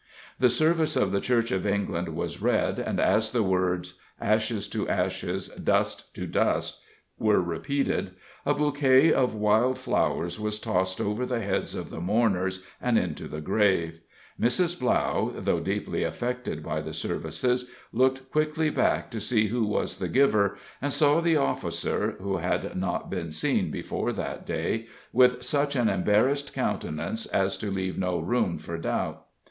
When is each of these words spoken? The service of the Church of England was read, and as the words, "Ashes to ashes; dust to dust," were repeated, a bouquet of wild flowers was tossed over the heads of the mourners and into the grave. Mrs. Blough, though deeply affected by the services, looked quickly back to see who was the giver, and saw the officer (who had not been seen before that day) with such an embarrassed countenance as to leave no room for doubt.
The 0.39 0.49
service 0.49 0.95
of 0.95 1.11
the 1.11 1.21
Church 1.21 1.51
of 1.51 1.67
England 1.67 2.09
was 2.15 2.41
read, 2.41 2.79
and 2.79 2.99
as 2.99 3.31
the 3.31 3.43
words, 3.43 3.99
"Ashes 4.19 4.67
to 4.69 4.89
ashes; 4.89 5.49
dust 5.49 6.11
to 6.15 6.25
dust," 6.25 6.81
were 7.19 7.39
repeated, 7.39 8.13
a 8.43 8.55
bouquet 8.55 9.13
of 9.13 9.35
wild 9.35 9.77
flowers 9.77 10.39
was 10.39 10.57
tossed 10.57 10.99
over 10.99 11.23
the 11.23 11.41
heads 11.41 11.75
of 11.75 11.91
the 11.91 12.01
mourners 12.01 12.65
and 12.81 12.97
into 12.97 13.27
the 13.27 13.41
grave. 13.41 13.99
Mrs. 14.41 14.79
Blough, 14.79 15.33
though 15.39 15.59
deeply 15.59 16.03
affected 16.03 16.63
by 16.63 16.81
the 16.81 16.93
services, 16.93 17.69
looked 17.93 18.31
quickly 18.31 18.71
back 18.71 19.11
to 19.11 19.19
see 19.19 19.49
who 19.49 19.63
was 19.67 19.97
the 19.97 20.09
giver, 20.09 20.57
and 20.81 20.91
saw 20.91 21.21
the 21.21 21.37
officer 21.37 22.15
(who 22.19 22.37
had 22.37 22.75
not 22.75 23.11
been 23.11 23.31
seen 23.31 23.69
before 23.69 24.11
that 24.13 24.47
day) 24.47 24.87
with 25.13 25.43
such 25.43 25.75
an 25.75 25.89
embarrassed 25.89 26.53
countenance 26.55 27.27
as 27.27 27.55
to 27.55 27.69
leave 27.69 27.99
no 27.99 28.17
room 28.17 28.57
for 28.57 28.79
doubt. 28.79 29.27